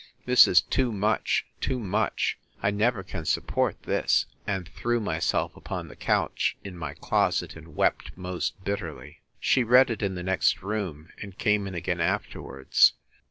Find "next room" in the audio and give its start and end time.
10.23-11.09